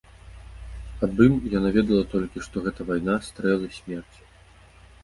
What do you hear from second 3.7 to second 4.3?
смерць.